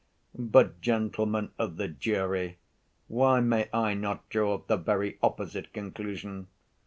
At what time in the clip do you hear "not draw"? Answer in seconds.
3.93-4.63